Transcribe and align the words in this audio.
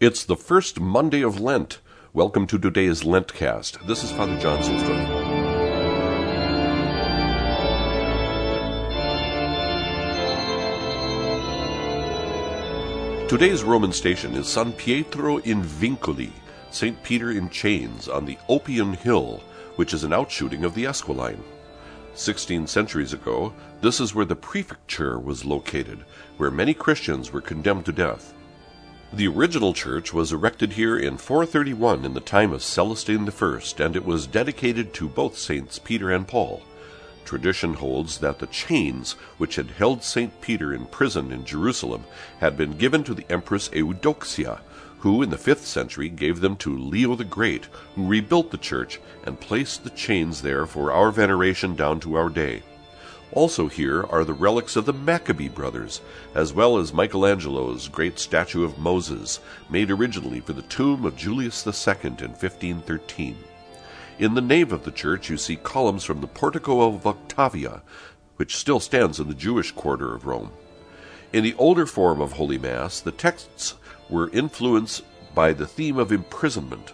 It's 0.00 0.22
the 0.22 0.36
first 0.36 0.78
Monday 0.78 1.22
of 1.22 1.40
Lent. 1.40 1.80
Welcome 2.12 2.46
to 2.46 2.56
today's 2.56 3.02
Lentcast. 3.02 3.84
This 3.88 4.04
is 4.04 4.12
Father 4.12 4.38
John 4.38 4.62
Zuhlsdorf. 4.62 5.08
Today's 13.28 13.64
Roman 13.64 13.92
station 13.92 14.36
is 14.36 14.46
San 14.46 14.72
Pietro 14.74 15.38
in 15.38 15.64
Vincoli, 15.64 16.30
St. 16.70 17.02
Peter 17.02 17.32
in 17.32 17.50
Chains, 17.50 18.06
on 18.06 18.24
the 18.24 18.38
Oppian 18.48 18.94
Hill, 18.94 19.42
which 19.74 19.92
is 19.92 20.04
an 20.04 20.12
outshooting 20.12 20.62
of 20.62 20.76
the 20.76 20.84
Esquiline. 20.84 21.42
Sixteen 22.14 22.68
centuries 22.68 23.14
ago, 23.14 23.52
this 23.80 23.98
is 23.98 24.14
where 24.14 24.24
the 24.24 24.36
prefecture 24.36 25.18
was 25.18 25.44
located, 25.44 26.04
where 26.36 26.52
many 26.52 26.72
Christians 26.72 27.32
were 27.32 27.40
condemned 27.40 27.86
to 27.86 27.92
death. 27.92 28.32
The 29.10 29.26
original 29.26 29.72
church 29.72 30.12
was 30.12 30.32
erected 30.32 30.74
here 30.74 30.98
in 30.98 31.16
431 31.16 32.04
in 32.04 32.12
the 32.12 32.20
time 32.20 32.52
of 32.52 32.62
Celestine 32.62 33.26
I, 33.26 33.82
and 33.82 33.96
it 33.96 34.04
was 34.04 34.26
dedicated 34.26 34.92
to 34.94 35.08
both 35.08 35.38
Saints 35.38 35.78
Peter 35.78 36.10
and 36.10 36.28
Paul. 36.28 36.62
Tradition 37.24 37.72
holds 37.72 38.18
that 38.18 38.38
the 38.38 38.46
chains 38.48 39.12
which 39.38 39.56
had 39.56 39.70
held 39.70 40.04
St. 40.04 40.38
Peter 40.42 40.74
in 40.74 40.84
prison 40.84 41.32
in 41.32 41.46
Jerusalem 41.46 42.04
had 42.40 42.54
been 42.58 42.76
given 42.76 43.02
to 43.04 43.14
the 43.14 43.24
Empress 43.32 43.70
Eudoxia, 43.72 44.60
who 44.98 45.22
in 45.22 45.30
the 45.30 45.38
fifth 45.38 45.66
century 45.66 46.10
gave 46.10 46.40
them 46.40 46.54
to 46.56 46.76
Leo 46.76 47.14
the 47.14 47.24
Great, 47.24 47.66
who 47.94 48.06
rebuilt 48.06 48.50
the 48.50 48.58
church 48.58 49.00
and 49.24 49.40
placed 49.40 49.84
the 49.84 49.90
chains 49.90 50.42
there 50.42 50.66
for 50.66 50.92
our 50.92 51.10
veneration 51.10 51.74
down 51.74 51.98
to 52.00 52.14
our 52.14 52.28
day. 52.28 52.62
Also 53.32 53.68
here 53.68 54.04
are 54.04 54.24
the 54.24 54.32
relics 54.32 54.74
of 54.74 54.86
the 54.86 54.92
Maccabee 54.92 55.48
brothers, 55.48 56.00
as 56.34 56.52
well 56.52 56.78
as 56.78 56.94
Michelangelo's 56.94 57.88
great 57.88 58.18
statue 58.18 58.64
of 58.64 58.78
Moses, 58.78 59.40
made 59.68 59.90
originally 59.90 60.40
for 60.40 60.54
the 60.54 60.62
tomb 60.62 61.04
of 61.04 61.16
Julius 61.16 61.66
II 61.66 61.96
in 62.02 62.30
1513. 62.30 63.36
In 64.18 64.34
the 64.34 64.40
nave 64.40 64.72
of 64.72 64.84
the 64.84 64.90
church 64.90 65.28
you 65.28 65.36
see 65.36 65.56
columns 65.56 66.04
from 66.04 66.20
the 66.20 66.26
Portico 66.26 66.80
of 66.80 67.06
Octavia, 67.06 67.82
which 68.36 68.56
still 68.56 68.80
stands 68.80 69.20
in 69.20 69.28
the 69.28 69.34
Jewish 69.34 69.72
quarter 69.72 70.14
of 70.14 70.26
Rome. 70.26 70.50
In 71.32 71.44
the 71.44 71.54
older 71.54 71.84
form 71.84 72.20
of 72.20 72.32
Holy 72.32 72.58
Mass, 72.58 73.00
the 73.00 73.12
texts 73.12 73.74
were 74.08 74.30
influenced 74.30 75.04
by 75.34 75.52
the 75.52 75.66
theme 75.66 75.98
of 75.98 76.10
imprisonment, 76.10 76.92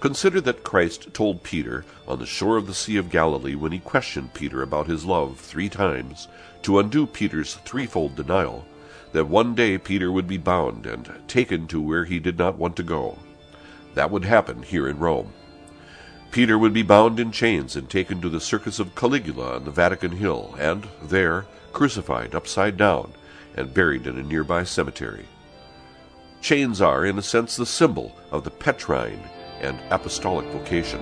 Consider 0.00 0.42
that 0.42 0.62
Christ 0.62 1.14
told 1.14 1.42
Peter 1.42 1.84
on 2.06 2.18
the 2.18 2.26
shore 2.26 2.58
of 2.58 2.66
the 2.66 2.74
Sea 2.74 2.98
of 2.98 3.10
Galilee 3.10 3.54
when 3.54 3.72
he 3.72 3.78
questioned 3.78 4.34
Peter 4.34 4.62
about 4.62 4.86
his 4.86 5.06
love 5.06 5.40
three 5.40 5.70
times, 5.70 6.28
to 6.62 6.78
undo 6.78 7.06
Peter's 7.06 7.54
threefold 7.64 8.14
denial, 8.14 8.66
that 9.12 9.28
one 9.28 9.54
day 9.54 9.78
Peter 9.78 10.12
would 10.12 10.26
be 10.26 10.36
bound 10.36 10.84
and 10.84 11.10
taken 11.26 11.66
to 11.68 11.80
where 11.80 12.04
he 12.04 12.18
did 12.18 12.36
not 12.36 12.58
want 12.58 12.76
to 12.76 12.82
go. 12.82 13.18
That 13.94 14.10
would 14.10 14.26
happen 14.26 14.62
here 14.62 14.86
in 14.86 14.98
Rome. 14.98 15.32
Peter 16.30 16.58
would 16.58 16.74
be 16.74 16.82
bound 16.82 17.18
in 17.18 17.32
chains 17.32 17.74
and 17.74 17.88
taken 17.88 18.20
to 18.20 18.28
the 18.28 18.40
Circus 18.40 18.78
of 18.78 18.94
Caligula 18.94 19.56
on 19.56 19.64
the 19.64 19.70
Vatican 19.70 20.12
Hill, 20.12 20.54
and 20.58 20.86
there 21.02 21.46
crucified 21.72 22.34
upside 22.34 22.76
down 22.76 23.14
and 23.56 23.72
buried 23.72 24.06
in 24.06 24.18
a 24.18 24.22
nearby 24.22 24.62
cemetery. 24.62 25.24
Chains 26.42 26.82
are, 26.82 27.06
in 27.06 27.18
a 27.18 27.22
sense, 27.22 27.56
the 27.56 27.64
symbol 27.64 28.14
of 28.30 28.44
the 28.44 28.50
Petrine 28.50 29.22
and 29.60 29.78
apostolic 29.90 30.46
vocation. 30.46 31.00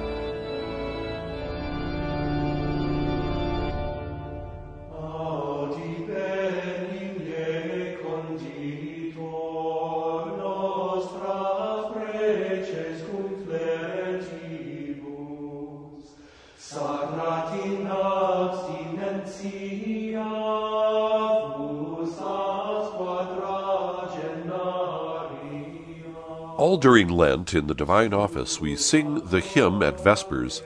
All 26.57 26.77
during 26.77 27.09
Lent 27.09 27.53
in 27.53 27.67
the 27.67 27.75
Divine 27.75 28.15
Office 28.15 28.61
we 28.61 28.77
sing 28.77 29.27
the 29.27 29.41
hymn 29.41 29.83
at 29.83 30.01
Vespers, 30.01 30.63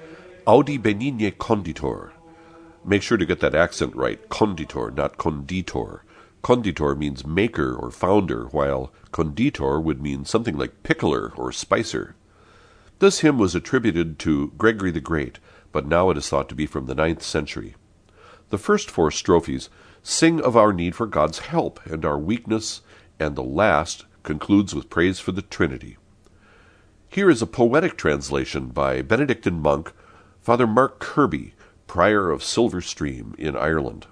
Audi 0.46 0.76
Benigne 0.76 1.30
Conditor. 1.38 2.12
Make 2.84 3.00
sure 3.00 3.16
to 3.16 3.24
get 3.24 3.40
that 3.40 3.54
accent 3.54 3.96
right, 3.96 4.28
conditor, 4.28 4.90
not 4.90 5.16
conditor. 5.16 6.04
Conditor 6.42 6.94
means 6.94 7.26
maker 7.26 7.74
or 7.74 7.90
founder, 7.90 8.48
while 8.48 8.92
conditor 9.12 9.80
would 9.80 10.02
mean 10.02 10.26
something 10.26 10.58
like 10.58 10.82
pickler 10.82 11.32
or 11.38 11.52
spicer. 11.52 12.14
This 12.98 13.20
hymn 13.20 13.38
was 13.38 13.54
attributed 13.54 14.18
to 14.18 14.52
Gregory 14.58 14.90
the 14.90 15.00
Great, 15.00 15.38
but 15.72 15.86
now 15.86 16.10
it 16.10 16.18
is 16.18 16.28
thought 16.28 16.50
to 16.50 16.54
be 16.54 16.66
from 16.66 16.84
the 16.84 16.94
ninth 16.94 17.22
century. 17.22 17.76
The 18.50 18.58
first 18.58 18.90
four 18.90 19.10
strophes 19.10 19.70
sing 20.02 20.38
of 20.38 20.54
our 20.54 20.74
need 20.74 20.94
for 20.94 21.06
God's 21.06 21.38
help 21.38 21.80
and 21.86 22.04
our 22.04 22.18
weakness, 22.18 22.82
and 23.18 23.34
the 23.36 23.42
last 23.42 24.04
concludes 24.28 24.74
with 24.74 24.90
praise 24.90 25.18
for 25.18 25.32
the 25.32 25.40
Trinity. 25.40 25.96
Here 27.08 27.30
is 27.30 27.40
a 27.40 27.46
poetic 27.46 27.96
translation 27.96 28.66
by 28.66 29.00
Benedictine 29.00 29.58
monk 29.58 29.90
Father 30.42 30.66
Mark 30.66 30.98
Kirby, 30.98 31.54
prior 31.86 32.28
of 32.28 32.42
Silverstream 32.42 33.34
in 33.36 33.56
Ireland. 33.56 34.06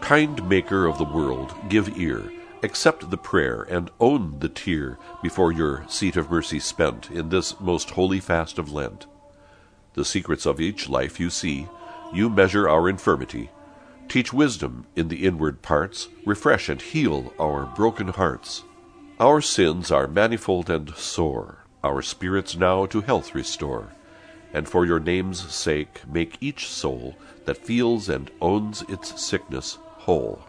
Kind 0.00 0.48
Maker 0.48 0.86
of 0.86 0.98
the 0.98 1.04
world, 1.04 1.54
give 1.68 1.96
ear 1.96 2.32
accept 2.62 3.10
the 3.10 3.16
prayer 3.16 3.62
and 3.62 3.90
own 4.00 4.38
the 4.40 4.48
tear 4.48 4.98
before 5.22 5.52
your 5.52 5.84
seat 5.88 6.16
of 6.16 6.30
mercy 6.30 6.58
spent 6.58 7.10
in 7.10 7.28
this 7.28 7.58
most 7.60 7.90
holy 7.90 8.20
fast 8.20 8.58
of 8.58 8.72
Lent. 8.72 9.06
The 9.94 10.04
secrets 10.04 10.46
of 10.46 10.60
each 10.60 10.88
life 10.88 11.20
you 11.20 11.30
see, 11.30 11.68
you 12.12 12.28
measure 12.28 12.68
our 12.68 12.88
infirmity. 12.88 13.50
Teach 14.08 14.32
wisdom 14.32 14.86
in 14.96 15.08
the 15.08 15.26
inward 15.26 15.62
parts, 15.62 16.08
refresh 16.24 16.68
and 16.68 16.80
heal 16.80 17.32
our 17.38 17.66
broken 17.66 18.08
hearts. 18.08 18.64
Our 19.20 19.40
sins 19.40 19.90
are 19.90 20.06
manifold 20.06 20.70
and 20.70 20.94
sore, 20.94 21.64
our 21.84 22.02
spirits 22.02 22.56
now 22.56 22.86
to 22.86 23.00
health 23.00 23.34
restore. 23.34 23.92
And 24.52 24.68
for 24.68 24.86
your 24.86 25.00
name's 25.00 25.52
sake, 25.52 26.00
make 26.10 26.38
each 26.40 26.68
soul 26.68 27.16
that 27.44 27.58
feels 27.58 28.08
and 28.08 28.30
owns 28.40 28.82
its 28.88 29.20
sickness 29.20 29.78
whole. 29.82 30.40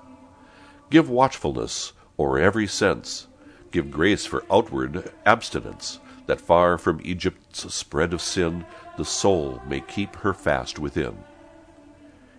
Give 0.90 1.10
watchfulness 1.10 1.94
or 2.20 2.38
every 2.38 2.68
sense, 2.68 3.28
give 3.72 3.90
grace 3.90 4.26
for 4.26 4.44
outward 4.52 5.10
abstinence, 5.26 6.02
that 6.26 6.42
far 6.42 6.78
from 6.78 7.00
Egypt's 7.02 7.74
spread 7.74 8.12
of 8.14 8.22
sin 8.22 8.66
the 8.98 9.06
soul 9.06 9.62
may 9.66 9.80
keep 9.80 10.18
her 10.18 10.34
fast 10.34 10.78
within. 10.78 11.18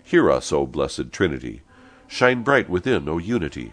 Hear 0.04 0.30
us, 0.30 0.52
O 0.52 0.66
blessed 0.66 1.12
Trinity, 1.12 1.62
shine 2.06 2.42
bright 2.42 2.68
within, 2.68 3.08
O 3.08 3.16
unity, 3.16 3.72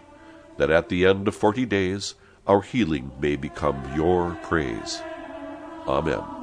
that 0.56 0.70
at 0.70 0.88
the 0.88 1.04
end 1.04 1.28
of 1.28 1.36
forty 1.36 1.66
days 1.66 2.14
our 2.46 2.62
healing 2.62 3.12
may 3.20 3.36
become 3.36 3.94
your 3.94 4.34
praise. 4.42 5.02
Amen. 5.86 6.37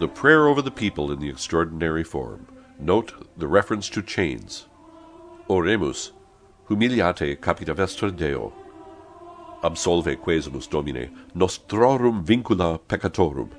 The 0.00 0.08
prayer 0.08 0.48
over 0.48 0.62
the 0.62 0.70
people 0.70 1.12
in 1.12 1.20
the 1.20 1.28
extraordinary 1.28 2.04
form. 2.04 2.46
Note 2.78 3.12
the 3.36 3.46
reference 3.46 3.90
to 3.90 4.00
chains. 4.00 4.64
Oremus, 5.46 6.12
humiliate 6.68 7.42
capita 7.42 7.74
vestra 7.74 8.10
Deo. 8.10 8.50
Absolve 9.62 10.16
quesumus 10.16 10.70
Domine, 10.70 11.10
nostrorum 11.34 12.24
vincula 12.24 12.80
peccatorum, 12.88 13.50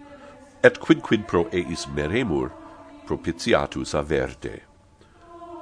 et 0.64 0.80
quidquid 0.80 1.28
pro 1.28 1.48
eis 1.54 1.86
meremur, 1.86 2.52
propitiatus 3.06 3.94
averte. 3.94 4.62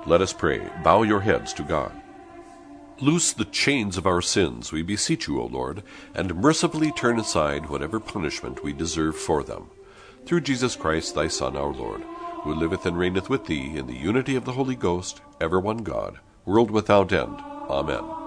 Let 0.05 0.21
us 0.21 0.31
pray. 0.31 0.65
Bow 0.81 1.03
your 1.03 1.19
heads 1.19 1.51
to 1.55 1.63
God. 1.63 1.91
Loose 3.01 3.33
the 3.33 3.43
chains 3.43 3.97
of 3.97 4.07
our 4.07 4.21
sins, 4.21 4.71
we 4.71 4.81
beseech 4.81 5.27
you, 5.27 5.41
O 5.41 5.45
Lord, 5.45 5.83
and 6.15 6.35
mercifully 6.35 6.93
turn 6.93 7.19
aside 7.19 7.67
whatever 7.67 7.99
punishment 7.99 8.63
we 8.63 8.71
deserve 8.71 9.17
for 9.17 9.43
them 9.43 9.69
through 10.29 10.41
Jesus 10.41 10.75
Christ, 10.75 11.15
thy 11.15 11.27
Son, 11.27 11.57
our 11.57 11.73
Lord, 11.73 12.03
who 12.43 12.53
liveth 12.53 12.85
and 12.85 12.95
reigneth 12.95 13.31
with 13.31 13.47
thee 13.47 13.75
in 13.75 13.87
the 13.87 13.97
unity 13.97 14.35
of 14.35 14.45
the 14.45 14.51
Holy 14.51 14.75
Ghost, 14.75 15.21
ever 15.41 15.59
one 15.59 15.77
God, 15.77 16.19
world 16.45 16.69
without 16.69 17.11
end. 17.11 17.35
Amen. 17.67 18.18